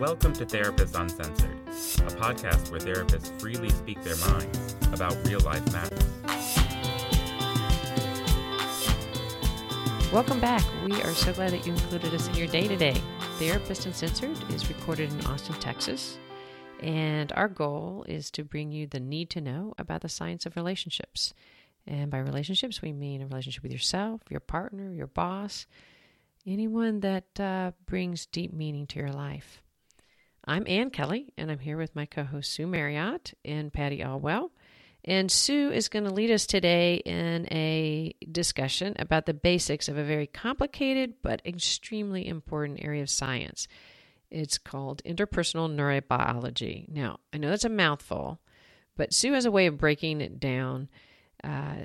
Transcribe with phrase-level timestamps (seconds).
[0.00, 5.62] Welcome to Therapists Uncensored, a podcast where therapists freely speak their minds about real life
[5.74, 6.00] matters.
[10.10, 10.64] Welcome back.
[10.86, 12.98] We are so glad that you included us in your day today.
[13.38, 16.16] Therapist Uncensored is recorded in Austin, Texas,
[16.82, 20.56] and our goal is to bring you the need to know about the science of
[20.56, 21.34] relationships.
[21.86, 25.66] And by relationships, we mean a relationship with yourself, your partner, your boss,
[26.46, 29.60] anyone that uh, brings deep meaning to your life.
[30.50, 34.50] I'm Ann Kelley, and I'm here with my co host Sue Marriott and Patty Olwell.
[35.04, 39.96] And Sue is going to lead us today in a discussion about the basics of
[39.96, 43.68] a very complicated but extremely important area of science.
[44.28, 46.88] It's called interpersonal neurobiology.
[46.88, 48.40] Now, I know that's a mouthful,
[48.96, 50.88] but Sue has a way of breaking it down,
[51.44, 51.76] uh,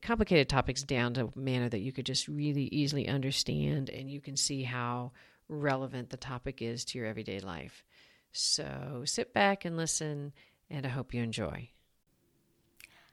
[0.00, 4.20] complicated topics down to a manner that you could just really easily understand and you
[4.20, 5.10] can see how
[5.48, 7.82] relevant the topic is to your everyday life.
[8.32, 10.32] So sit back and listen,
[10.70, 11.68] and I hope you enjoy.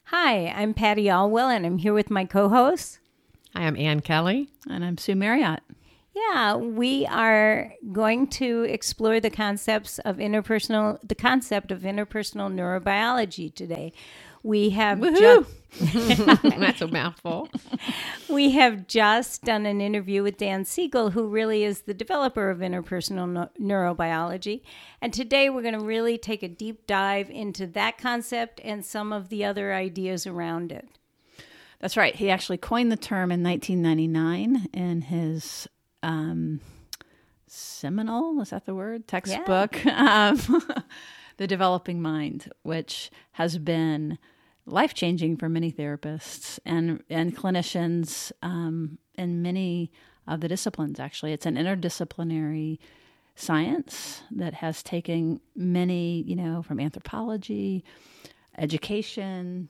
[0.05, 2.99] Hi, I'm Patty Olwell, and I'm here with my co host.
[3.53, 4.49] Hi, I'm Ann Kelley.
[4.69, 5.59] And I'm Sue Marriott.
[6.15, 13.53] Yeah, we are going to explore the concepts of interpersonal, the concept of interpersonal neurobiology
[13.53, 13.93] today.
[14.43, 15.49] We have just,
[16.43, 17.49] that's a mouthful.
[18.29, 22.59] we have just done an interview with Dan Siegel, who really is the developer of
[22.59, 24.61] interpersonal no- neurobiology.
[25.01, 29.11] And today we're going to really take a deep dive into that concept and some
[29.11, 30.87] of the other ideas around it.
[31.79, 32.15] That's right.
[32.15, 35.67] He actually coined the term in 1999 in his
[36.03, 36.59] um,
[37.47, 39.07] seminal, is that the word?
[39.07, 39.83] Textbook.
[39.83, 40.35] Yeah.
[40.49, 40.83] Um,
[41.39, 44.19] the Developing Mind, which has been
[44.65, 49.89] life changing for many therapists and and clinicians um, in many
[50.27, 50.99] of the disciplines.
[50.99, 52.77] Actually, it's an interdisciplinary
[53.35, 57.85] science that has taken many, you know, from anthropology,
[58.57, 59.69] education,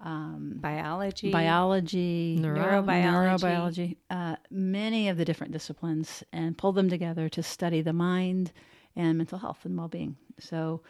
[0.00, 6.88] um, biology, biology, Neuro- neurobiology, neurobiology uh, many of the different disciplines, and pulled them
[6.88, 8.52] together to study the mind
[8.96, 10.16] and mental health and well being.
[10.38, 10.82] So,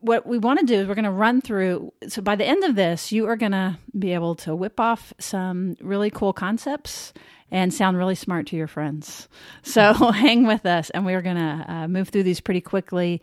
[0.00, 1.92] what we want to do is we're going to run through.
[2.08, 5.12] So, by the end of this, you are going to be able to whip off
[5.18, 7.12] some really cool concepts
[7.50, 9.28] and sound really smart to your friends.
[9.62, 13.22] So, hang with us, and we're going to uh, move through these pretty quickly.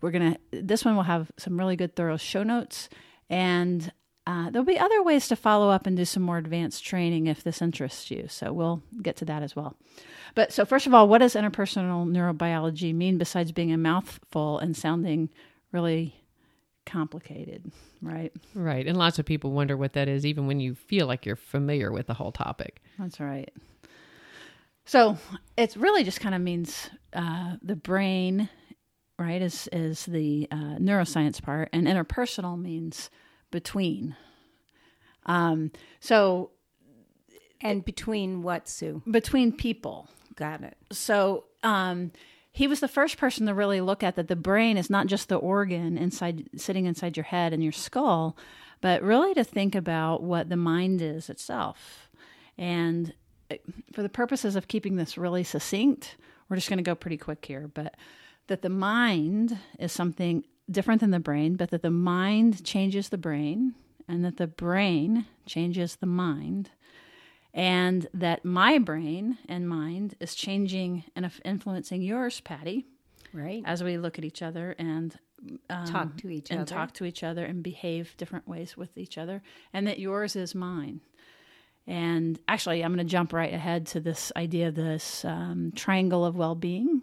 [0.00, 2.88] We're going to, this one will have some really good, thorough show notes.
[3.28, 3.90] And
[4.26, 7.44] uh, there'll be other ways to follow up and do some more advanced training if
[7.44, 8.26] this interests you.
[8.28, 9.76] So we'll get to that as well.
[10.34, 14.76] But so, first of all, what does interpersonal neurobiology mean besides being a mouthful and
[14.76, 15.30] sounding
[15.72, 16.14] really
[16.84, 17.70] complicated,
[18.02, 18.32] right?
[18.54, 18.86] Right.
[18.86, 21.92] And lots of people wonder what that is, even when you feel like you're familiar
[21.92, 22.82] with the whole topic.
[22.98, 23.52] That's right.
[24.84, 25.18] So
[25.56, 28.48] it really just kind of means uh, the brain,
[29.18, 33.10] right, is, is the uh, neuroscience part, and interpersonal means
[33.50, 34.16] between.
[35.26, 36.50] Um, so,
[37.60, 39.02] and between what, Sue?
[39.10, 40.08] Between people.
[40.36, 40.76] Got it.
[40.92, 42.12] So, um,
[42.52, 45.28] he was the first person to really look at that the brain is not just
[45.28, 48.34] the organ inside sitting inside your head and your skull,
[48.80, 52.08] but really to think about what the mind is itself.
[52.56, 53.12] And
[53.50, 53.56] uh,
[53.92, 56.16] for the purposes of keeping this really succinct,
[56.48, 57.94] we're just going to go pretty quick here, but
[58.46, 63.18] that the mind is something different than the brain, but that the mind changes the
[63.18, 63.74] brain
[64.08, 66.70] and that the brain changes the mind
[67.56, 72.84] and that my brain and mind is changing and influencing yours, Patty.
[73.32, 73.62] Right.
[73.64, 75.16] As we look at each other and
[75.70, 78.96] um, talk to each and other, talk to each other, and behave different ways with
[78.98, 81.00] each other, and that yours is mine.
[81.86, 86.26] And actually, I'm going to jump right ahead to this idea of this um, triangle
[86.26, 87.00] of well-being,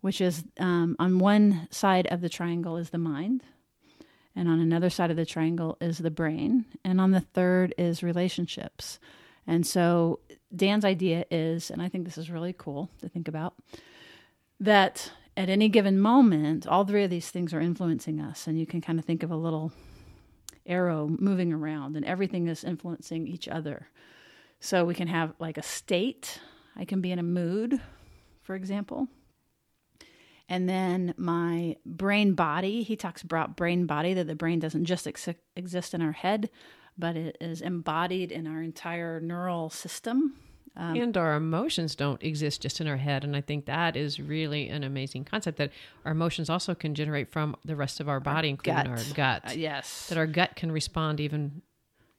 [0.00, 3.42] which is um, on one side of the triangle is the mind,
[4.34, 8.02] and on another side of the triangle is the brain, and on the third is
[8.02, 8.98] relationships.
[9.46, 10.20] And so
[10.54, 13.54] Dan's idea is, and I think this is really cool to think about,
[14.60, 18.46] that at any given moment, all three of these things are influencing us.
[18.46, 19.72] And you can kind of think of a little
[20.66, 23.88] arrow moving around, and everything is influencing each other.
[24.60, 26.40] So we can have like a state.
[26.74, 27.80] I can be in a mood,
[28.42, 29.08] for example.
[30.48, 35.06] And then my brain body, he talks about brain body, that the brain doesn't just
[35.06, 36.50] ex- exist in our head,
[36.96, 40.34] but it is embodied in our entire neural system.
[40.76, 43.24] Um, and our emotions don't exist just in our head.
[43.24, 45.72] And I think that is really an amazing concept that
[46.04, 49.08] our emotions also can generate from the rest of our body, our including gut.
[49.08, 49.42] our gut.
[49.50, 50.08] Uh, yes.
[50.08, 51.62] That our gut can respond even.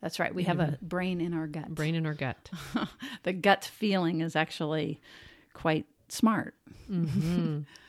[0.01, 0.33] That's right.
[0.33, 1.69] We have a brain in our gut.
[1.69, 2.49] Brain in our gut.
[3.23, 5.01] the gut feeling is actually
[5.53, 6.55] quite smart.
[6.89, 7.59] Mm-hmm.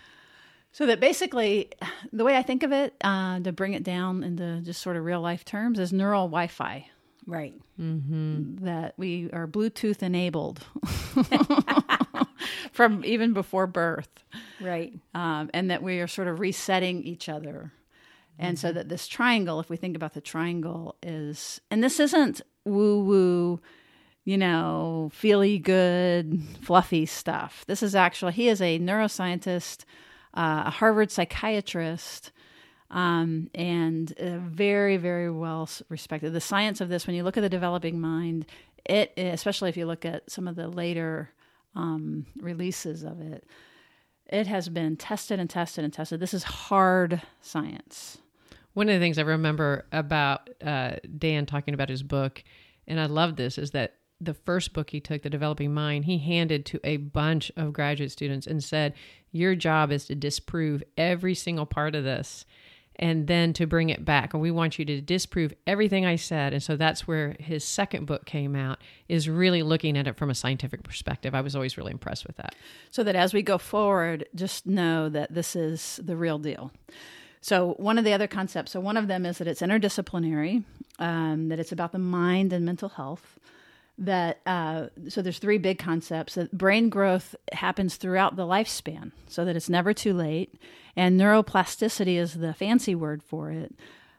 [0.72, 1.70] So that basically,
[2.12, 5.04] the way I think of it, uh, to bring it down into just sort of
[5.04, 6.86] real life terms, is neural Wi-Fi.
[7.26, 7.54] Right.
[7.78, 10.64] That we are Bluetooth enabled
[12.72, 14.08] from even before birth,
[14.60, 14.94] Right.
[15.14, 17.72] um, and that we are sort of resetting each other.
[18.40, 22.40] And so that this triangle, if we think about the triangle, is, and this isn't
[22.64, 23.60] woo woo,
[24.24, 27.64] you know, feely good, fluffy stuff.
[27.66, 29.84] This is actually, he is a neuroscientist,
[30.34, 32.32] uh, a Harvard psychiatrist,
[32.90, 36.32] um, and very, very well respected.
[36.32, 38.46] The science of this, when you look at the developing mind,
[38.84, 41.30] it, especially if you look at some of the later
[41.74, 43.44] um, releases of it,
[44.26, 46.20] it has been tested and tested and tested.
[46.20, 48.18] This is hard science.
[48.74, 52.42] One of the things I remember about uh, Dan talking about his book,
[52.86, 56.18] and I love this, is that the first book he took, The Developing Mind, he
[56.18, 58.94] handed to a bunch of graduate students and said,
[59.30, 62.44] Your job is to disprove every single part of this
[62.96, 64.34] and then to bring it back.
[64.34, 66.52] And we want you to disprove everything I said.
[66.52, 68.78] And so that's where his second book came out,
[69.08, 71.34] is really looking at it from a scientific perspective.
[71.34, 72.56] I was always really impressed with that.
[72.90, 76.72] so that as we go forward, just know that this is the real deal.
[77.40, 80.64] So, one of the other concepts, so one of them is that it's interdisciplinary,
[80.98, 83.38] um, that it's about the mind and mental health.
[84.00, 86.36] That uh, so there's three big concepts.
[86.36, 90.54] That brain growth happens throughout the lifespan, so that it's never too late,
[90.94, 93.74] and neuroplasticity is the fancy word for it.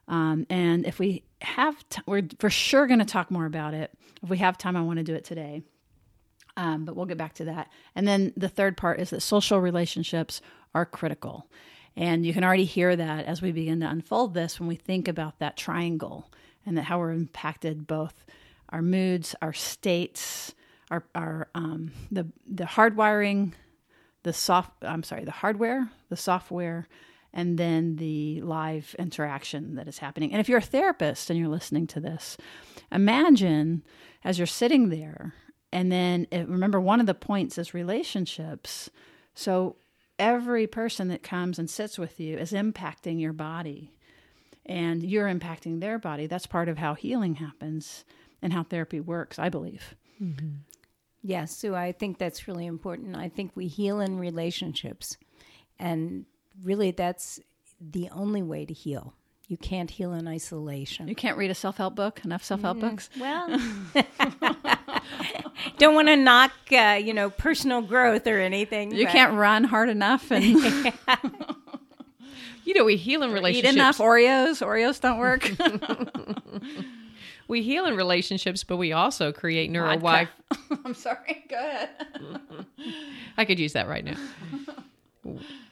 [0.09, 3.91] Um, and if we have, t- we're for sure going to talk more about it.
[4.21, 5.61] If we have time, I want to do it today.
[6.57, 7.69] Um, but we'll get back to that.
[7.95, 10.41] And then the third part is that social relationships
[10.75, 11.47] are critical.
[11.95, 15.07] And you can already hear that as we begin to unfold this when we think
[15.07, 16.29] about that triangle
[16.65, 18.25] and that how we're impacted both
[18.71, 20.53] our moods, our states,
[20.91, 23.53] our, our um, the the hardwiring,
[24.23, 26.87] the soft I'm sorry, the hardware, the software,
[27.33, 30.31] and then the live interaction that is happening.
[30.31, 32.37] And if you're a therapist and you're listening to this,
[32.91, 33.83] imagine
[34.23, 35.33] as you're sitting there,
[35.71, 38.89] and then it, remember one of the points is relationships.
[39.33, 39.77] So
[40.17, 43.93] every person that comes and sits with you is impacting your body,
[44.65, 46.27] and you're impacting their body.
[46.27, 48.03] That's part of how healing happens
[48.41, 49.95] and how therapy works, I believe.
[51.21, 53.15] Yes, Sue, I think that's really important.
[53.15, 55.17] I think we heal in relationships.
[55.77, 56.25] And
[56.63, 57.39] really, that's
[57.79, 59.13] the only way to heal.
[59.47, 61.07] You can't heal in isolation.
[61.07, 63.09] You can't read a self help book, enough self help books.
[63.19, 63.47] Well,
[65.79, 68.93] don't want to knock, uh, you know, personal growth or anything.
[68.93, 70.43] You but- can't run hard enough and
[72.63, 73.73] You know, we heal in relationships.
[73.73, 74.61] eat enough Oreos.
[74.63, 75.49] Oreos don't work.
[77.49, 79.95] We heal in relationships, but we also create neuro.
[79.95, 80.29] Wi.
[80.85, 81.43] I'm sorry.
[81.49, 81.89] Go ahead.
[83.37, 84.17] I could use that right now.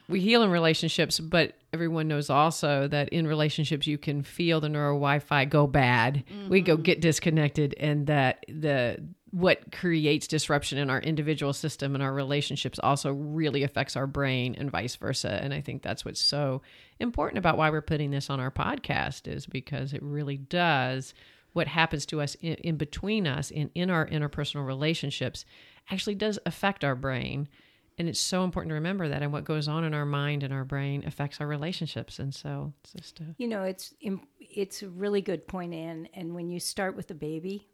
[0.09, 4.69] we heal in relationships, but everyone knows also that in relationships you can feel the
[4.69, 6.23] neuro Wi-Fi go bad.
[6.49, 6.81] We go mm-hmm.
[6.81, 8.97] get disconnected, and that the
[9.29, 14.55] what creates disruption in our individual system and our relationships also really affects our brain
[14.57, 15.29] and vice versa.
[15.43, 16.63] And I think that's what's so
[16.99, 21.13] important about why we're putting this on our podcast is because it really does
[21.57, 25.43] what happens to us in, in between us and in our interpersonal relationships
[25.89, 27.49] actually does affect our brain
[27.97, 30.53] and it's so important to remember that and what goes on in our mind and
[30.53, 33.93] our brain affects our relationships and so it's just a, You know, it's
[34.39, 36.07] it's a really good point, Ann.
[36.13, 37.67] And when you start with a baby,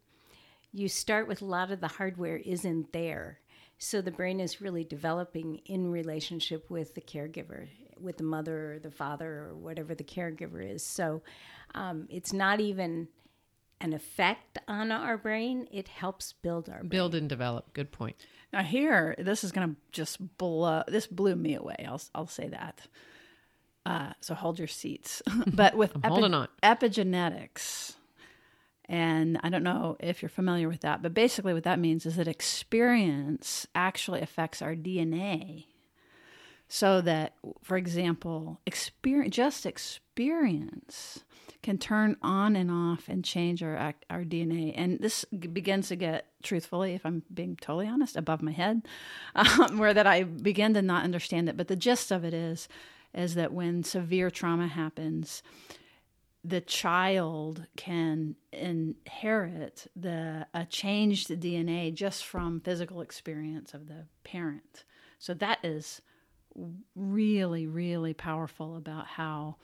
[0.72, 3.40] you start with a lot of the hardware isn't there,
[3.78, 7.68] so the brain is really developing in relationship with the caregiver,
[8.00, 10.82] with the mother or the father or whatever the caregiver is.
[10.82, 11.22] So
[11.74, 13.08] um, it's not even
[13.84, 16.88] an effect on our brain; it helps build our brain.
[16.88, 18.16] build and develop good point
[18.52, 20.82] Now here, this is going to just blow.
[20.88, 21.84] This blew me away.
[21.86, 22.88] I'll I'll say that.
[23.84, 25.22] Uh, so hold your seats.
[25.46, 26.48] but with holding on.
[26.62, 27.96] epigenetics,
[28.86, 32.16] and I don't know if you're familiar with that, but basically what that means is
[32.16, 35.66] that experience actually affects our DNA.
[36.66, 41.22] So that, for example, experience just experience
[41.64, 44.74] can turn on and off and change our our DNA.
[44.76, 48.82] And this begins to get, truthfully, if I'm being totally honest, above my head,
[49.34, 51.56] um, where that I begin to not understand it.
[51.56, 52.68] But the gist of it is,
[53.14, 55.42] is that when severe trauma happens,
[56.44, 64.84] the child can inherit the a changed DNA just from physical experience of the parent.
[65.18, 66.02] So that is
[66.94, 69.56] really, really powerful about how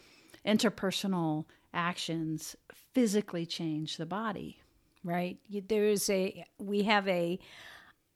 [0.46, 4.60] interpersonal actions physically change the body.
[5.04, 5.38] right?
[5.68, 7.38] There's a we have a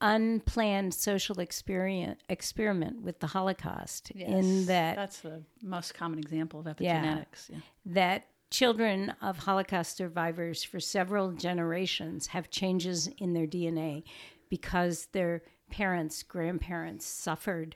[0.01, 6.61] unplanned social experience experiment with the Holocaust yes, in that that's the most common example
[6.61, 7.49] of epigenetics.
[7.49, 7.59] Yeah.
[7.87, 14.03] that children of Holocaust survivors for several generations have changes in their DNA
[14.51, 17.75] because their parents, grandparents suffered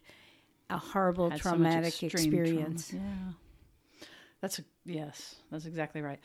[0.71, 2.13] a horrible Had so traumatic trauma.
[2.13, 2.93] experience.
[2.93, 3.01] Yeah.
[4.41, 6.21] That's a, yes, that's exactly right.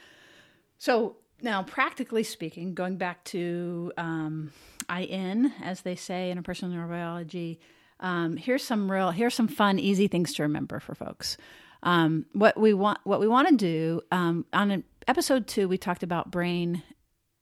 [0.78, 4.52] So now, practically speaking, going back to um,
[4.90, 7.58] IN, as they say interpersonal neurobiology,
[8.00, 11.38] um, here's some real, here's some fun, easy things to remember for folks.
[11.84, 16.04] Um, what we want, what we want to do um, on episode two, we talked
[16.04, 16.82] about brain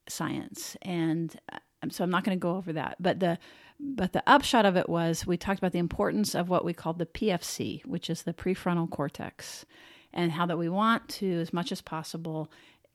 [0.10, 1.60] science, and uh,
[1.90, 2.98] so I'm not going to go over that.
[3.00, 3.38] But the
[3.80, 6.94] but the upshot of it was we talked about the importance of what we call
[6.94, 9.66] the PFC, which is the prefrontal cortex,
[10.14, 12.52] and how that we want to, as much as possible,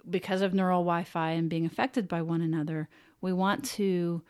[0.08, 2.88] because of neural Wi-Fi and being affected by one another,
[3.20, 4.22] we want to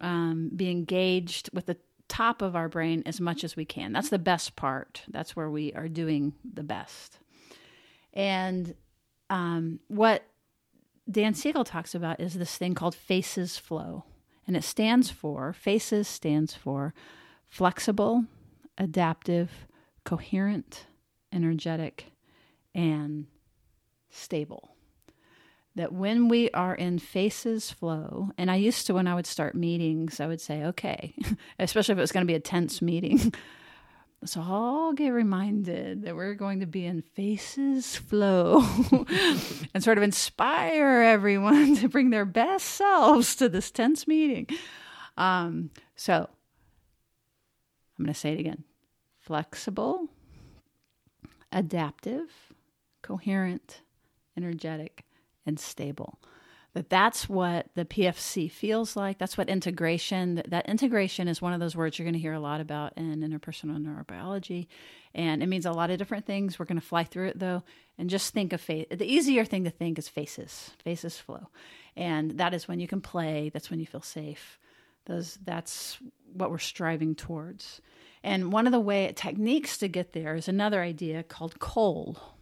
[0.00, 1.76] um, be engaged with the
[2.08, 3.92] top of our brain as much as we can.
[3.92, 5.02] That's the best part.
[5.08, 7.18] That's where we are doing the best.
[8.12, 8.74] And
[9.30, 10.24] um, what
[11.10, 14.04] Dan Siegel talks about is this thing called FACES flow.
[14.46, 16.92] And it stands for, FACES stands for
[17.46, 18.24] flexible,
[18.76, 19.66] adaptive,
[20.04, 20.86] coherent,
[21.32, 22.12] energetic,
[22.74, 23.26] and
[24.10, 24.70] stable.
[25.76, 29.56] That when we are in FACES flow, and I used to, when I would start
[29.56, 31.14] meetings, I would say, okay,
[31.58, 33.32] especially if it was going to be a tense meeting.
[34.26, 38.64] So I'll get reminded that we're going to be in faces flow
[39.74, 44.46] and sort of inspire everyone to bring their best selves to this tense meeting.
[45.18, 46.30] Um, so
[47.98, 48.64] I'm going to say it again
[49.20, 50.08] flexible,
[51.52, 52.30] adaptive,
[53.04, 53.82] coherent,
[54.36, 55.04] energetic,
[55.46, 56.18] and stable
[56.74, 59.18] that that's what the PFC feels like.
[59.18, 60.34] That's what integration.
[60.34, 62.92] That, that integration is one of those words you're going to hear a lot about
[62.96, 64.66] in interpersonal neurobiology,
[65.14, 66.58] and it means a lot of different things.
[66.58, 67.62] We're going to fly through it though,
[67.96, 68.86] and just think of face.
[68.90, 71.48] The easier thing to think is faces, faces flow,
[71.96, 73.50] and that is when you can play.
[73.54, 74.58] That's when you feel safe.
[75.06, 75.98] Those that's
[76.32, 77.80] what we're striving towards.
[78.24, 82.33] And one of the way techniques to get there is another idea called COAL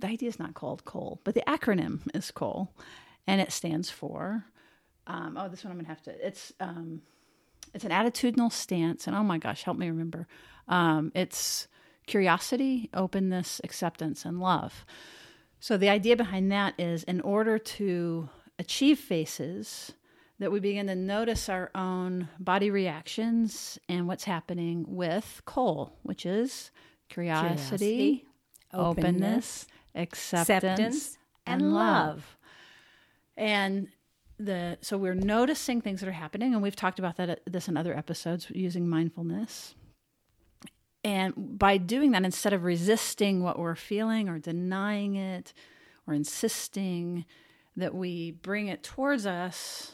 [0.00, 2.74] the idea is not called COAL, but the acronym is COAL,
[3.26, 4.44] and it stands for.
[5.06, 6.26] Um, oh, this one I'm gonna have to.
[6.26, 7.02] It's um,
[7.74, 10.26] it's an attitudinal stance, and oh my gosh, help me remember.
[10.68, 11.68] Um, it's
[12.06, 14.84] curiosity, openness, acceptance, and love.
[15.60, 18.28] So the idea behind that is, in order to
[18.58, 19.92] achieve faces,
[20.38, 26.24] that we begin to notice our own body reactions and what's happening with COAL, which
[26.24, 26.70] is
[27.10, 28.26] curiosity, Curiosity,
[28.72, 32.36] openness, openness, acceptance, acceptance, and love.
[33.36, 33.88] And
[34.38, 37.68] the so we're noticing things that are happening, and we've talked about that uh, this
[37.68, 39.74] in other episodes using mindfulness.
[41.02, 45.54] And by doing that, instead of resisting what we're feeling or denying it
[46.06, 47.24] or insisting
[47.76, 49.92] that we bring it towards us,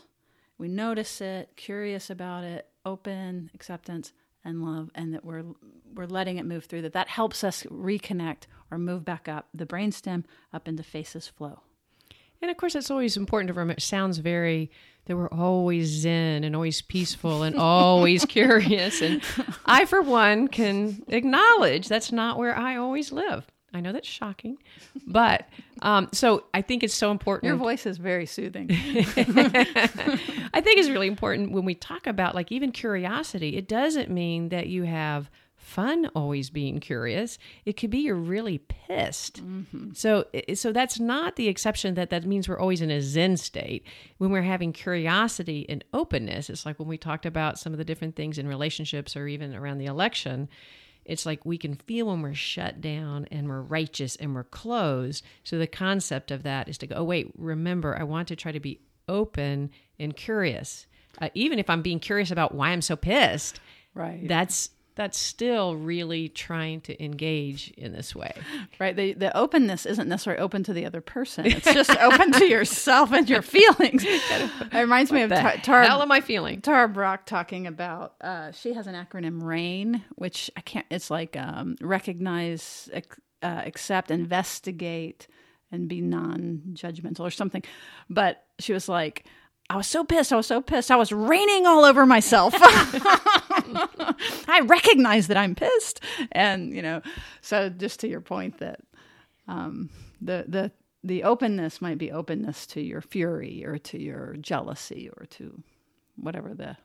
[0.59, 4.12] we notice it, curious about it, open acceptance
[4.47, 5.45] and love, and that we're
[5.95, 6.83] we're letting it move through.
[6.83, 11.61] That that helps us reconnect or move back up the brainstem up into faces flow.
[12.41, 13.73] And of course, it's always important to remember.
[13.73, 14.71] It sounds very
[15.07, 19.00] that we're always zen and always peaceful and always curious.
[19.00, 19.23] And
[19.65, 23.47] I, for one, can acknowledge that's not where I always live.
[23.76, 24.59] I know that's shocking,
[25.06, 25.49] but
[25.83, 27.49] um, so I think it's so important.
[27.49, 28.68] Your voice is very soothing.
[28.71, 33.56] I think it's really important when we talk about like even curiosity.
[33.56, 35.30] It doesn't mean that you have
[35.66, 37.38] fun always being curious.
[37.64, 39.42] It could be you're really pissed.
[39.95, 43.85] So so that's not the exception that that means we're always in a zen state.
[44.18, 47.85] When we're having curiosity and openness, it's like when we talked about some of the
[47.85, 50.49] different things in relationships or even around the election.
[51.06, 55.25] It's like we can feel when we're shut down and we're righteous and we're closed.
[55.44, 58.52] So the concept of that is to go, oh, wait, remember, I want to try
[58.52, 60.86] to be open and curious.
[61.20, 63.60] Uh, even if I'm being curious about why I'm so pissed,
[63.94, 64.26] right.
[64.26, 68.33] that's that's still really trying to engage in this way.
[68.79, 68.95] Right.
[68.95, 71.47] The the openness isn't necessarily open to the other person.
[71.47, 74.05] It's just open to yourself and your feelings.
[74.73, 76.61] It reminds me of Tara, hell am I feeling?
[76.61, 78.15] Tara Brach talking about.
[78.21, 80.85] Uh, she has an acronym RAIN, which I can't.
[80.91, 83.07] It's like um, recognize, ac-
[83.43, 85.29] uh, accept, investigate,
[85.73, 87.62] and be non-judgmental or something.
[88.11, 89.25] But she was like.
[89.68, 90.32] I was so pissed.
[90.32, 90.90] I was so pissed.
[90.90, 92.54] I was raining all over myself.
[94.49, 96.00] I recognize that I'm pissed.
[96.32, 97.02] And, you know,
[97.40, 98.80] so just to your point that
[99.49, 100.70] um, the, the,
[101.02, 105.62] the openness might be openness to your fury or to your jealousy or to
[106.16, 106.76] whatever the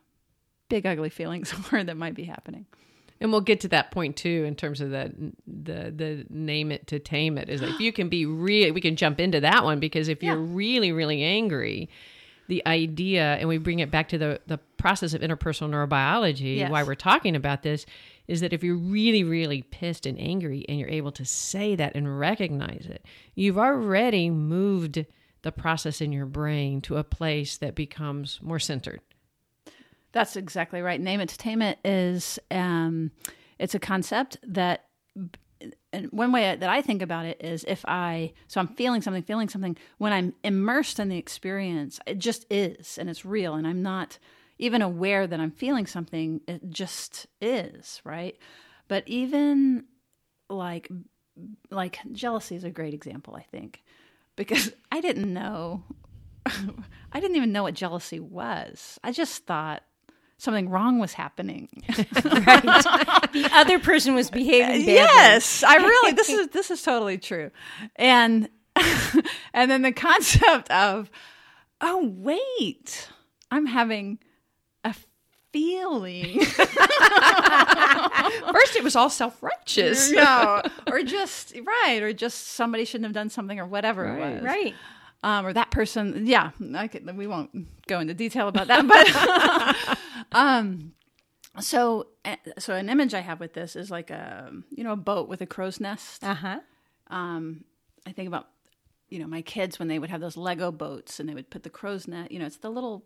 [0.69, 2.65] big ugly feelings are that might be happening.
[3.19, 5.13] And we'll get to that point too in terms of the
[5.45, 7.49] the the name it to tame it.
[7.49, 10.23] Is like if you can be real, we can jump into that one because if
[10.23, 11.87] you're really really angry,
[12.47, 16.57] the idea and we bring it back to the the process of interpersonal neurobiology.
[16.57, 16.71] Yes.
[16.71, 17.85] Why we're talking about this
[18.27, 21.95] is that if you're really really pissed and angry and you're able to say that
[21.95, 23.05] and recognize it,
[23.35, 25.05] you've already moved
[25.43, 29.01] the process in your brain to a place that becomes more centered.
[30.11, 30.99] That's exactly right.
[30.99, 33.11] Name it to tame it is um,
[33.57, 34.85] it's a concept that
[35.93, 39.23] and one way that I think about it is if I so I'm feeling something,
[39.23, 43.67] feeling something when I'm immersed in the experience, it just is and it's real and
[43.67, 44.17] I'm not
[44.57, 48.37] even aware that I'm feeling something, it just is, right?
[48.87, 49.85] But even
[50.49, 50.89] like
[51.69, 53.83] like jealousy is a great example, I think.
[54.35, 55.83] Because I didn't know
[56.45, 58.99] I didn't even know what jealousy was.
[59.03, 59.83] I just thought
[60.41, 61.69] something wrong was happening.
[61.87, 64.93] the other person was behaving badly.
[64.93, 67.51] Yes, I really this is this is totally true.
[67.95, 68.49] And
[69.53, 71.11] and then the concept of
[71.79, 73.07] oh wait,
[73.51, 74.17] I'm having
[74.83, 74.95] a
[75.53, 76.39] feeling.
[78.51, 80.11] First, it was all self righteous.
[80.11, 84.41] no, or just right, or just somebody shouldn't have done something or whatever it was.
[84.43, 84.73] Right.
[85.23, 86.25] Um, or that person.
[86.25, 89.97] Yeah, I could, we won't go into detail about that, but
[90.31, 90.93] um,
[91.59, 94.97] so uh, so an image I have with this is like a you know a
[94.97, 96.23] boat with a crow's nest.
[96.23, 96.59] Uh huh.
[97.07, 97.65] Um,
[98.05, 98.47] I think about
[99.09, 101.63] you know my kids when they would have those Lego boats and they would put
[101.63, 102.31] the crow's nest.
[102.31, 103.05] You know, it's the little.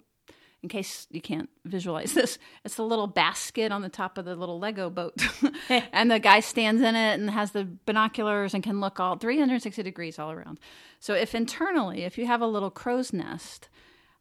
[0.63, 4.35] In case you can't visualize this, it's the little basket on the top of the
[4.35, 5.21] little Lego boat.
[5.69, 9.83] and the guy stands in it and has the binoculars and can look all 360
[9.83, 10.59] degrees all around.
[10.99, 13.69] So, if internally, if you have a little crow's nest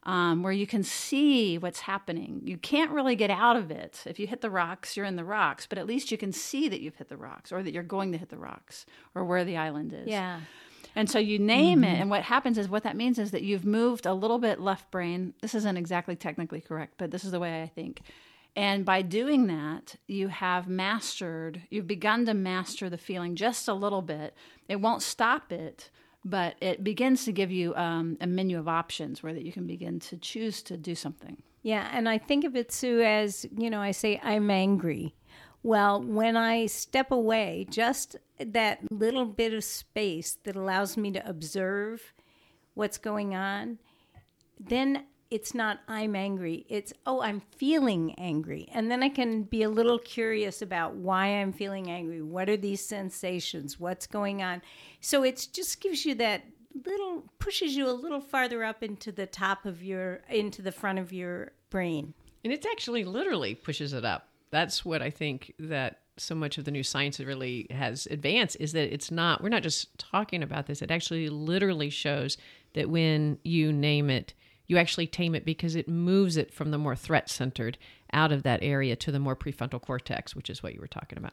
[0.05, 4.03] um, where you can see what's happening, you can't really get out of it.
[4.05, 6.69] If you hit the rocks, you're in the rocks, but at least you can see
[6.69, 9.45] that you've hit the rocks or that you're going to hit the rocks or where
[9.45, 10.09] the island is.
[10.09, 10.41] Yeah.
[10.97, 13.65] And so you name it, and what happens is what that means is that you've
[13.65, 15.35] moved a little bit left brain.
[15.43, 18.01] This isn't exactly technically correct, but this is the way I think.
[18.57, 23.75] And by doing that, you have mastered, you've begun to master the feeling just a
[23.75, 24.35] little bit.
[24.69, 25.91] It won't stop it,
[26.25, 29.67] but it begins to give you um, a menu of options where that you can
[29.67, 31.43] begin to choose to do something.
[31.63, 35.15] Yeah, and I think of it, Sue, as you know, I say I'm angry.
[35.65, 41.27] Well, when I step away, just that little bit of space that allows me to
[41.27, 42.13] observe
[42.75, 43.79] what's going on,
[44.61, 46.67] then it's not I'm angry.
[46.69, 48.69] It's, oh, I'm feeling angry.
[48.75, 52.21] And then I can be a little curious about why I'm feeling angry.
[52.21, 53.81] What are these sensations?
[53.81, 54.61] What's going on?
[55.01, 56.43] So it just gives you that
[56.85, 60.99] little, pushes you a little farther up into the top of your, into the front
[60.99, 62.13] of your brain.
[62.45, 64.29] And it actually literally pushes it up.
[64.55, 68.71] That's what I think that so much of the new science really has advanced is
[68.71, 70.81] that it's not, we're not just talking about this.
[70.81, 72.37] It actually literally shows
[72.75, 74.33] that when you name it,
[74.69, 77.79] you actually tame it because it moves it from the more threat centered
[78.13, 81.19] out of that area to the more prefrontal cortex, which is what you were talking
[81.19, 81.33] about.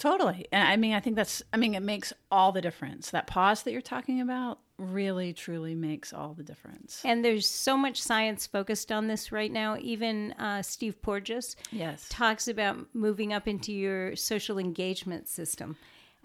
[0.00, 0.46] Totally.
[0.50, 3.10] And I mean, I think that's, I mean, it makes all the difference.
[3.10, 7.02] That pause that you're talking about really, truly makes all the difference.
[7.04, 9.76] And there's so much science focused on this right now.
[9.78, 12.06] Even uh, Steve Porges Yes.
[12.08, 15.76] talks about moving up into your social engagement system.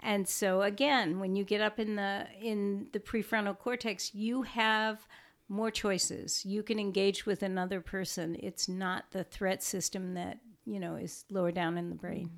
[0.02, 5.06] And so again, when you get up in the in the prefrontal cortex, you have
[5.50, 6.46] more choices.
[6.46, 8.38] You can engage with another person.
[8.40, 12.30] It's not the threat system that, you know, is lower down in the brain.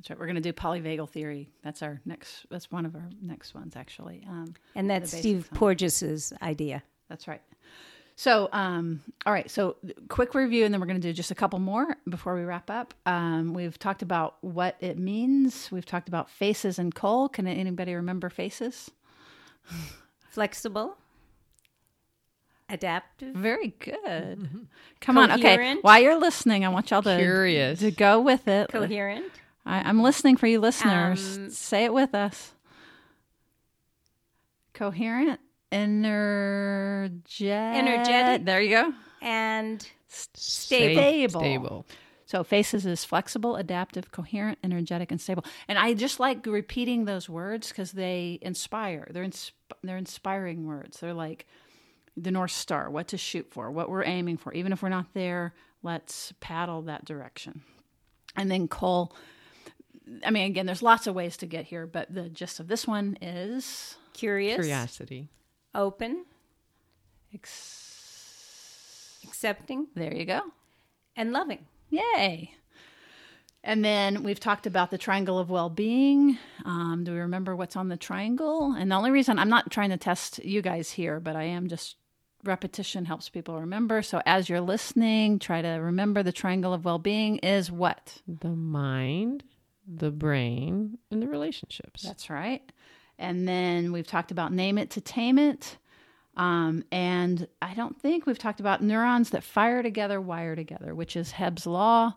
[0.00, 0.18] That's right.
[0.18, 1.50] We're going to do polyvagal theory.
[1.62, 4.24] That's our next, that's one of our next ones, actually.
[4.26, 5.58] Um, And that's Steve basics on it.
[5.58, 6.82] Porges's idea.
[7.10, 7.42] That's right.
[8.16, 9.50] So, um, all right.
[9.50, 9.76] So,
[10.08, 12.70] quick review, and then we're going to do just a couple more before we wrap
[12.70, 12.94] up.
[13.04, 15.68] Um, we've talked about what it means.
[15.70, 17.28] We've talked about faces and coal.
[17.28, 18.90] Can anybody remember faces?
[20.30, 20.96] Flexible,
[22.68, 24.66] adaptive, Very good.
[25.00, 25.32] Come on.
[25.32, 25.76] Okay.
[25.82, 27.80] While you're listening, I want y'all to Curious.
[27.80, 28.68] to go with it.
[28.70, 29.32] coherent,
[29.66, 31.36] I, I'm listening for you, listeners.
[31.38, 32.52] Um, Say it with us.
[34.72, 37.48] Coherent, energetic.
[37.50, 38.44] Energetic.
[38.46, 38.92] There you go.
[39.20, 41.40] and Stable.
[41.40, 41.86] Stable.
[42.26, 45.44] So faces is flexible, adaptive, coherent, energetic, and stable.
[45.68, 49.08] And I just like repeating those words because they inspire.
[49.10, 51.00] They're insp- they're inspiring words.
[51.00, 51.46] They're like
[52.16, 54.52] the north star, what to shoot for, what we're aiming for.
[54.52, 57.62] Even if we're not there, let's paddle that direction.
[58.36, 59.12] And then COAL.
[60.24, 62.86] I mean, again, there's lots of ways to get here, but the gist of this
[62.86, 65.28] one is curious, Curiosity.
[65.74, 66.24] open,
[67.34, 70.40] ex- accepting, There you go.
[71.16, 71.66] and loving.
[71.90, 72.52] Yay.
[73.62, 76.38] And then we've talked about the triangle of well being.
[76.64, 78.72] Um, do we remember what's on the triangle?
[78.72, 81.68] And the only reason I'm not trying to test you guys here, but I am
[81.68, 81.96] just
[82.42, 84.00] repetition helps people remember.
[84.00, 88.22] So as you're listening, try to remember the triangle of well being is what?
[88.26, 89.44] The mind,
[89.86, 92.02] the brain, and the relationships.
[92.02, 92.62] That's right.
[93.18, 95.76] And then we've talked about name it to tame it.
[96.36, 101.16] Um, and I don't think we've talked about neurons that fire together, wire together, which
[101.16, 102.14] is Hebb's law.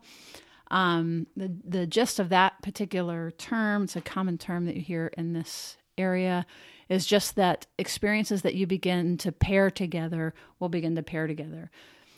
[0.71, 5.07] Um, the the gist of that particular term, it's a common term that you hear
[5.17, 6.45] in this area,
[6.89, 11.69] is just that experiences that you begin to pair together will begin to pair together.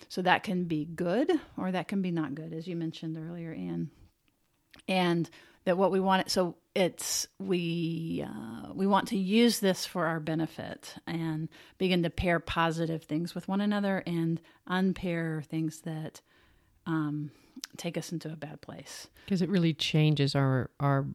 [0.08, 3.52] So that can be good or that can be not good, as you mentioned earlier,
[3.52, 3.90] Ann
[4.88, 5.30] and
[5.66, 10.06] that what we want it so it's we uh, we want to use this for
[10.06, 16.22] our benefit and begin to pair positive things with one another and unpair things that
[16.86, 17.32] um,
[17.78, 21.06] take us into a bad place because it really changes our our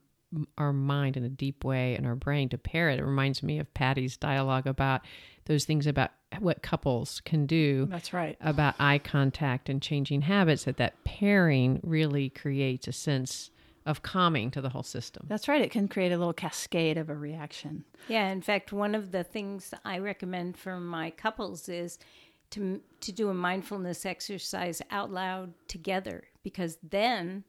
[0.57, 3.01] our mind in a deep way and our brain to pair it.
[3.01, 5.03] It reminds me of Patty's dialogue about
[5.47, 10.63] those things about what couples can do that's right about eye contact and changing habits
[10.63, 13.51] that that pairing really creates a sense
[13.87, 15.25] of calming to the whole system.
[15.29, 18.95] that's right it can create a little cascade of a reaction Yeah, in fact, one
[18.95, 21.99] of the things I recommend for my couples is
[22.51, 27.45] to to do a mindfulness exercise out loud together because then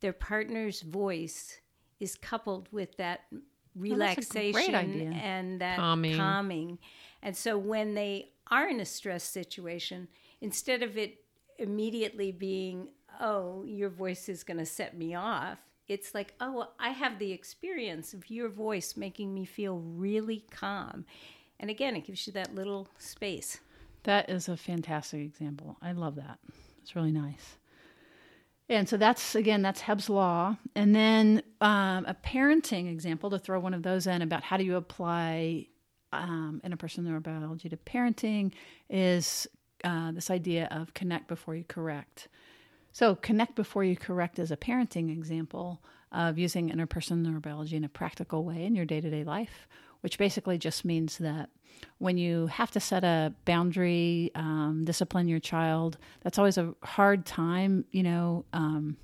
[0.00, 1.60] their partner's voice
[1.98, 3.38] is coupled with that oh,
[3.74, 6.16] relaxation great and that Calming.
[6.16, 6.78] calming.
[7.22, 10.08] And so when they are in a stress situation,
[10.40, 11.20] instead of it
[11.58, 12.88] immediately being,
[13.20, 17.32] "Oh, your voice is going to set me off," it's like, "Oh, I have the
[17.32, 21.04] experience of your voice making me feel really calm."
[21.60, 23.60] And again, it gives you that little space.
[24.04, 25.76] That is a fantastic example.
[25.80, 26.38] I love that.
[26.82, 27.56] It's really nice.
[28.68, 30.56] And so that's again, that's Hebb's law.
[30.74, 34.64] And then um, a parenting example to throw one of those in about how do
[34.64, 35.66] you apply
[36.12, 38.52] um, interpersonal neurobiology to parenting
[38.88, 39.46] is
[39.84, 42.28] uh, this idea of connect before you correct.
[42.94, 47.88] So, connect before you correct is a parenting example of using interpersonal neurobiology in a
[47.88, 49.66] practical way in your day to day life,
[50.02, 51.50] which basically just means that
[51.98, 57.26] when you have to set a boundary, um, discipline your child, that's always a hard
[57.26, 58.44] time, you know.
[58.52, 58.96] Um,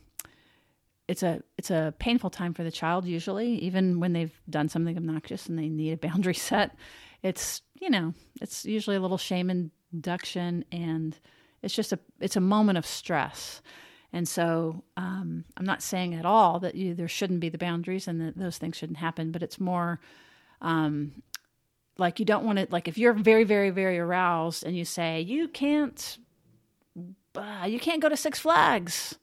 [1.09, 4.97] it's a it's a painful time for the child usually even when they've done something
[4.97, 6.77] obnoxious and they need a boundary set
[7.25, 11.19] it's you know it's usually a little shame induction and
[11.63, 13.63] it's just a it's a moment of stress
[14.13, 18.09] and so um, i'm not saying at all that you there shouldn't be the boundaries
[18.09, 20.01] and that those things shouldn't happen but it's more
[20.63, 21.23] um,
[21.99, 25.21] like you don't want to like if you're very very very aroused and you say
[25.21, 26.19] you can't
[27.37, 29.17] uh, you can't go to six flags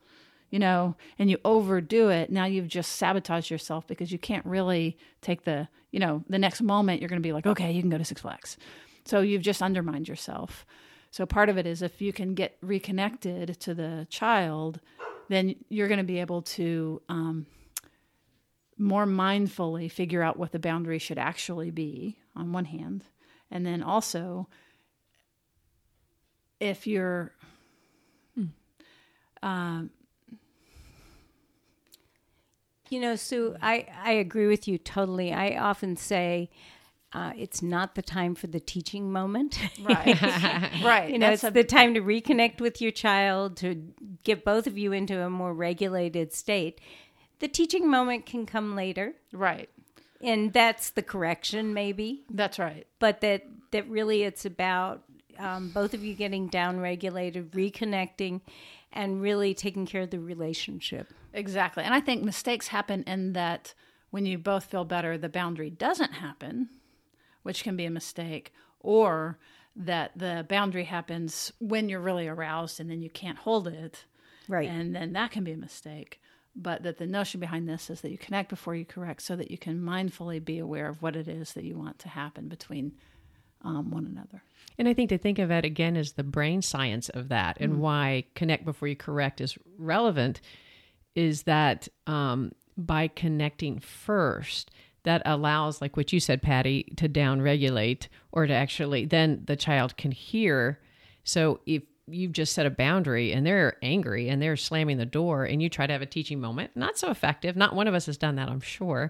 [0.50, 4.98] you know, and you overdo it, now you've just sabotaged yourself because you can't really
[5.22, 7.90] take the, you know, the next moment you're going to be like, okay, you can
[7.90, 8.58] go to Six Flags.
[9.06, 10.66] So you've just undermined yourself.
[11.18, 14.80] So part of it is if you can get reconnected to the child,
[15.30, 17.48] then you're going to be able to um,
[18.78, 23.04] more mindfully figure out what the boundary should actually be on one hand.
[23.50, 24.48] And then also,
[26.60, 27.32] if you're
[29.42, 29.90] um,
[32.90, 35.34] You know, Sue, I, I agree with you totally.
[35.34, 36.50] I often say
[37.14, 39.60] uh, it's not the time for the teaching moment.
[39.82, 40.22] right,
[40.84, 41.10] right.
[41.10, 43.94] you know, That's it's the time to reconnect with your child, to
[44.24, 46.82] get both of you into a more regulated state.
[47.40, 49.70] The teaching moment can come later, right.
[50.22, 52.26] and that's the correction, maybe.
[52.30, 52.88] That's right.
[53.00, 55.04] But that that really it's about
[55.38, 58.42] um, both of you getting down regulated, reconnecting,
[58.92, 61.14] and really taking care of the relationship.
[61.34, 61.84] Exactly.
[61.84, 63.74] And I think mistakes happen in that
[64.10, 66.70] when you both feel better, the boundary doesn't happen,
[67.48, 69.40] which can be a mistake, or
[69.74, 74.04] that the boundary happens when you're really aroused and then you can't hold it.
[74.50, 74.68] Right.
[74.68, 76.20] And then that can be a mistake.
[76.58, 79.50] But that the notion behind this is that you connect before you correct so that
[79.50, 82.92] you can mindfully be aware of what it is that you want to happen between
[83.62, 84.44] um, one another.
[84.78, 87.80] And I think to think of it again as the brain science of that and
[87.80, 90.42] why connect before you correct is relevant
[91.16, 94.70] is that um, by connecting first,
[95.08, 99.56] that allows, like what you said, Patty, to down regulate or to actually, then the
[99.56, 100.82] child can hear.
[101.24, 105.46] So if you've just set a boundary and they're angry and they're slamming the door
[105.46, 107.56] and you try to have a teaching moment, not so effective.
[107.56, 109.10] Not one of us has done that, I'm sure.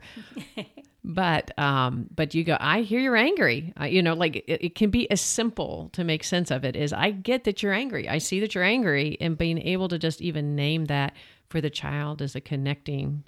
[1.03, 4.75] but um but you go i hear you're angry I, you know like it, it
[4.75, 8.09] can be as simple to make sense of it is i get that you're angry
[8.09, 11.13] i see that you're angry and being able to just even name that
[11.47, 13.23] for the child is a connecting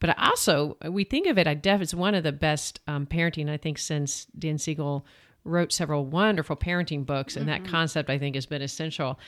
[0.00, 3.06] but I also we think of it i def it's one of the best um,
[3.06, 5.06] parenting i think since dan siegel
[5.44, 9.18] wrote several wonderful parenting books and that concept i think has been essential.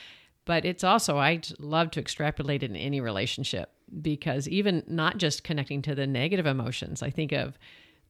[0.45, 5.43] But it's also i love to extrapolate it in any relationship because even not just
[5.43, 7.57] connecting to the negative emotions i think of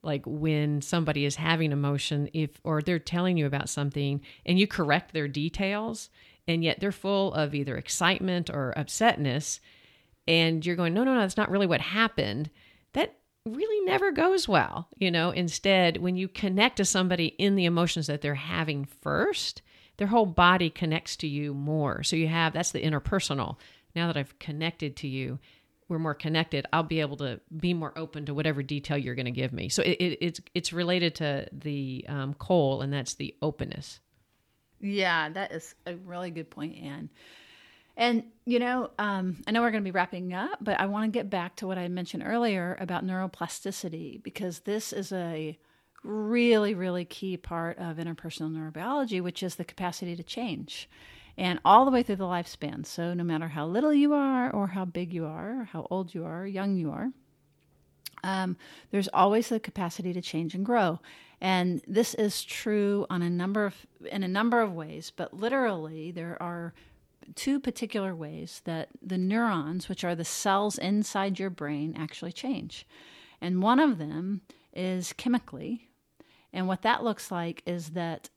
[0.02, 4.66] like when somebody is having emotion if or they're telling you about something and you
[4.66, 6.10] correct their details
[6.46, 9.60] and yet they're full of either excitement or upsetness
[10.28, 12.50] and you're going no no no that's not really what happened.
[12.92, 15.30] That really never goes well you know?
[15.30, 19.62] Instead when you connect to somebody in the emotions that they're having first
[19.98, 22.02] their whole body connects to you more.
[22.02, 23.56] So you have that's the interpersonal.
[23.94, 25.38] Now that i've connected to you
[25.88, 29.26] we're more connected i'll be able to be more open to whatever detail you're going
[29.26, 29.68] to give me.
[29.68, 34.00] So it, it, it's it's related to the um, COAL, and that's the openness.
[34.80, 37.10] Yeah, that is a really good point, Ann.
[37.96, 41.04] And, you know, um, I know we're going to be wrapping up, but I want
[41.04, 45.58] to get back to what I mentioned earlier about neuroplasticity because this is a
[46.04, 50.90] really, really key part of interpersonal neurobiology, which is the capacity to change.
[51.38, 52.86] And all the way through the lifespan.
[52.86, 56.14] So, no matter how little you are, or how big you are, or how old
[56.14, 57.10] you are, young you are,
[58.24, 58.56] um,
[58.90, 60.98] there's always the capacity to change and grow
[61.40, 63.74] and this is true on a number of
[64.10, 66.72] in a number of ways but literally there are
[67.34, 72.86] two particular ways that the neurons which are the cells inside your brain actually change.
[73.40, 75.88] And one of them is chemically.
[76.52, 78.30] And what that looks like is that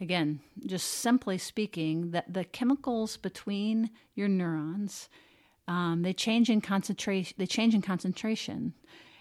[0.00, 5.08] again just simply speaking that the chemicals between your neurons
[5.68, 8.74] um, they change in concentration they change in concentration.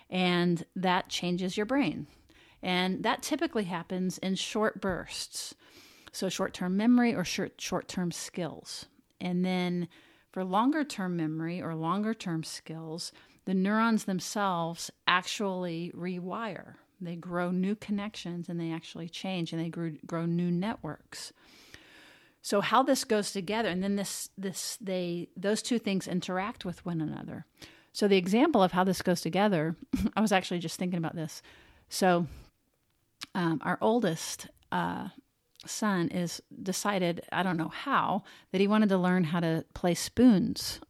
[0.09, 2.05] And that changes your brain.
[2.61, 5.55] And that typically happens in short bursts
[6.13, 8.85] so short-term memory or short short-term skills.
[9.19, 9.89] And then
[10.31, 13.11] for longer term memory or longer term skills
[13.45, 16.75] the neurons themselves actually rewire.
[17.01, 21.33] They grow new connections and they actually change and they grow, grow new networks.
[22.41, 26.85] So how this goes together and then this this they those two things interact with
[26.85, 27.45] one another.
[27.91, 29.75] So the example of how this goes together
[30.15, 31.41] i was actually just thinking about this.
[31.89, 32.27] So
[33.35, 35.09] um, our oldest uh,
[35.65, 39.93] son is decided i don't know how that he wanted to learn how to play
[39.93, 40.79] spoons.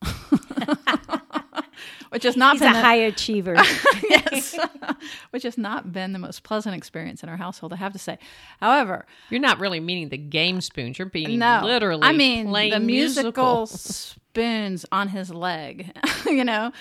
[2.09, 3.55] Which has not He's been a the- high achiever.
[4.09, 4.55] yes.
[5.31, 8.19] Which has not been the most pleasant experience in our household i have to say.
[8.59, 10.99] However you're not really meaning the game spoons.
[10.99, 11.62] You're being no.
[11.63, 13.65] Literally i mean playing the musical musical.
[13.67, 15.91] spoons on his leg
[16.27, 16.71] you know?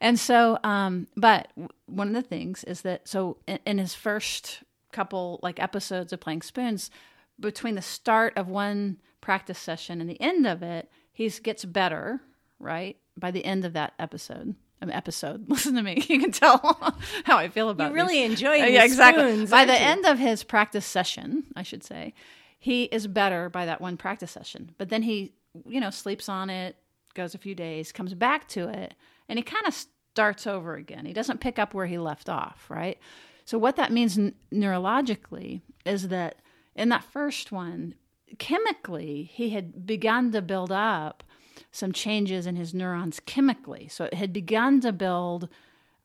[0.00, 1.48] And so um but
[1.86, 4.62] one of the things is that so in, in his first
[4.92, 6.90] couple like episodes of playing spoons
[7.40, 12.20] between the start of one practice session and the end of it he gets better
[12.58, 14.54] right by the end of that episode.
[14.80, 15.44] Um, episode.
[15.48, 16.04] Listen to me.
[16.08, 16.58] You can tell
[17.24, 18.32] how i feel about You're really these.
[18.32, 19.22] enjoying Uh, yeah exactly.
[19.24, 19.78] spoons, by the you?
[19.78, 22.14] end of his practice session i should say
[22.58, 24.70] he is better by that one practice session.
[24.78, 25.34] But then he
[25.66, 26.76] you know sleeps on it
[27.14, 28.94] goes a few days comes back to it
[29.28, 29.74] and he kind of
[30.14, 31.04] starts over again.
[31.06, 32.98] He doesn't pick up where he left off right?
[33.44, 36.36] So what that means n- neurologically is that
[36.74, 37.94] in that first one
[38.38, 41.22] chemically he had begun to build up
[41.70, 45.48] some changes in his neurons chemically so it had begun to build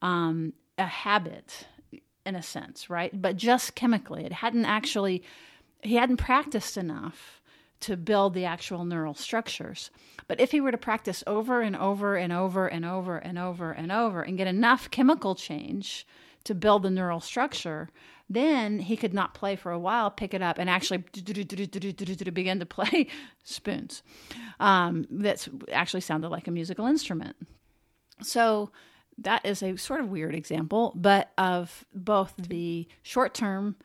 [0.02, 1.68] um, a habit
[2.28, 3.20] in a sense, right?
[3.20, 4.26] But just chemically.
[4.26, 5.24] It hadn't actually,
[5.82, 7.42] he hadn't practiced enough
[7.80, 9.92] to build the actual neural structures.
[10.28, 13.72] But if he were to practice over and over and over and over and over
[13.72, 16.06] and over and get enough chemical change
[16.48, 17.90] to build the neural structure,
[18.30, 22.66] then he could not play for a while, pick it up, and actually begin to
[22.66, 23.08] play
[23.44, 24.04] spoons.
[24.60, 27.36] Um, that's actually sounded like a musical instrument.
[28.22, 28.72] So
[29.18, 33.76] that is a sort of weird example, but of both the short term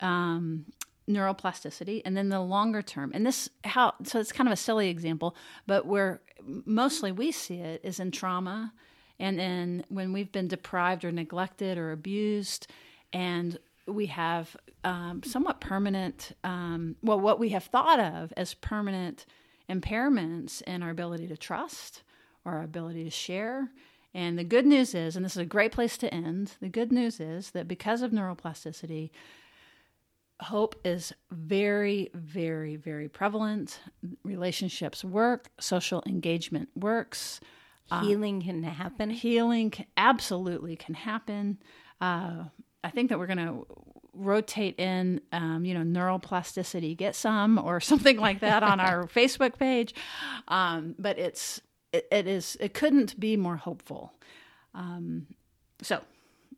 [0.00, 0.66] um,
[1.08, 3.12] neuroplasticity and then the longer term.
[3.14, 6.20] And this how so it's kind of a silly example, but where
[6.64, 8.72] mostly we see it is in trauma
[9.18, 12.66] and then when we've been deprived or neglected or abused
[13.12, 19.26] and we have um, somewhat permanent um, well what we have thought of as permanent
[19.70, 22.02] impairments in our ability to trust
[22.44, 23.70] or our ability to share
[24.16, 26.90] and the good news is, and this is a great place to end, the good
[26.90, 29.10] news is that because of neuroplasticity,
[30.40, 33.78] hope is very, very, very prevalent.
[34.24, 37.40] Relationships work, social engagement works,
[38.02, 39.10] Healing can happen.
[39.10, 41.58] healing absolutely can happen.
[42.00, 42.44] Uh,
[42.82, 43.66] I think that we're going to
[44.12, 49.58] rotate in, um, you know, neuroplasticity, get some or something like that on our Facebook
[49.58, 49.94] page.
[50.48, 51.60] Um, but it's
[51.92, 54.12] it, it is it couldn't be more hopeful.
[54.74, 55.26] Um,
[55.82, 56.02] so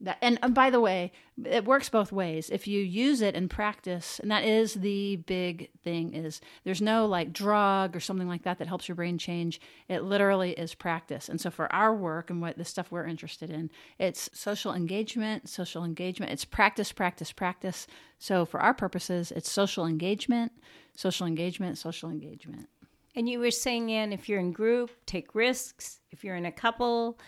[0.01, 1.13] that, and, and by the way,
[1.45, 2.51] it works both ways.
[2.51, 7.07] If you use it in practice, and that is the big thing, is there's no
[7.07, 9.61] like drug or something like that that helps your brain change.
[9.89, 11.29] It literally is practice.
[11.29, 15.49] And so for our work and what the stuff we're interested in, it's social engagement,
[15.49, 16.33] social engagement.
[16.33, 17.87] It's practice, practice, practice.
[18.19, 20.53] So for our purposes, it's social engagement,
[20.97, 22.69] social engagement, social engagement.
[23.15, 25.99] And you were saying, Ann, if you're in group, take risks.
[26.13, 27.19] If you're in a couple,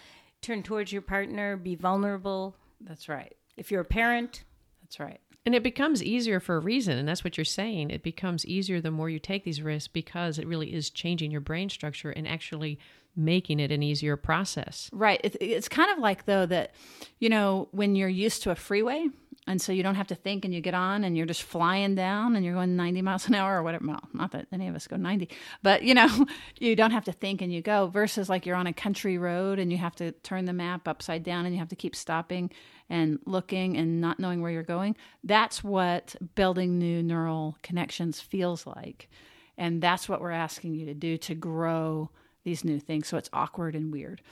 [0.42, 2.54] turn towards your partner, be vulnerable.
[2.80, 3.36] That's right.
[3.56, 4.44] If you're a parent,
[4.82, 5.20] That's right.
[5.46, 7.90] And it becomes easier for a reason, and that's what you're saying.
[7.90, 11.40] It becomes easier the more you take these risks because it really is changing your
[11.40, 12.78] brain structure and actually
[13.24, 14.90] making it an easier process.
[14.92, 15.20] Right.
[15.22, 16.74] It's kind of like, though, that,
[17.18, 19.08] you know, when you're used to a freeway,
[19.46, 21.94] and so you don't have to think and you get on and you're just flying
[21.94, 23.86] down and you're going 90 miles an hour or whatever.
[23.86, 25.28] Well, not that any of us go 90,
[25.62, 26.26] but, you know,
[26.60, 29.58] you don't have to think and you go versus like you're on a country road
[29.58, 32.50] and you have to turn the map upside down and you have to keep stopping
[32.88, 34.96] and looking and not knowing where you're going.
[35.24, 39.08] That's what building new neural connections feels like.
[39.56, 42.10] And that's what we're asking you to do to grow
[42.44, 43.08] these new things.
[43.08, 44.22] So it's awkward and weird.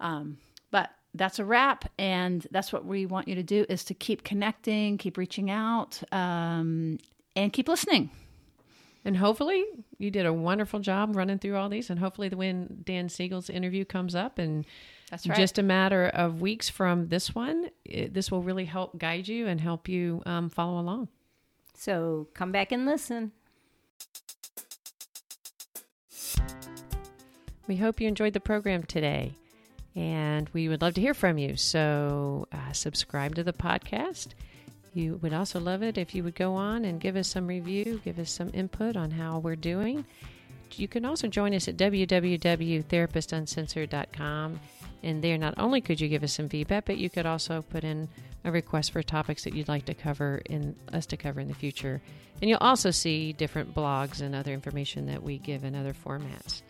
[0.00, 0.38] Um,
[0.70, 1.90] but that's a wrap.
[1.98, 6.02] And that's what we want you to do is to keep connecting, keep reaching out,
[6.12, 6.98] um,
[7.36, 8.10] and keep listening.
[9.04, 9.64] And hopefully,
[9.98, 11.90] you did a wonderful job running through all these.
[11.90, 14.64] And hopefully, the when Dan Siegel's interview comes up, and
[15.10, 15.36] That's right.
[15.36, 19.48] just a matter of weeks from this one, it, this will really help guide you
[19.48, 21.08] and help you um, follow along.
[21.74, 23.32] so come back and listen.
[27.66, 29.36] We hope you enjoyed the program today,
[29.94, 31.56] and we would love to hear from you.
[31.56, 34.28] So, uh, subscribe to the podcast.
[34.94, 38.00] You would also love it if you would go on and give us some review,
[38.04, 40.04] give us some input on how we're doing.
[40.74, 44.60] You can also join us at www.therapistuncensored.com.
[45.04, 47.82] And there, not only could you give us some feedback, but you could also put
[47.84, 48.08] in
[48.44, 51.54] a request for topics that you'd like to cover in us to cover in the
[51.54, 52.00] future.
[52.40, 56.62] And you'll also see different blogs and other information that we give in other formats.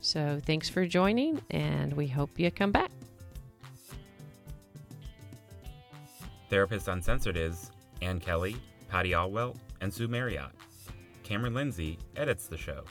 [0.00, 2.90] So thanks for joining, and we hope you come back.
[6.48, 7.70] Therapist Uncensored is
[8.02, 8.56] Ann Kelley,
[8.88, 10.52] Patty Olwell, and Sue Marriott.
[11.24, 12.84] Cameron Lindsay edits the show.